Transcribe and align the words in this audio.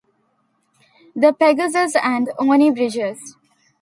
The 1.15 1.31
Pegasus 1.31 1.95
and 1.95 2.31
Orne 2.39 2.73
Bridges. 2.73 3.35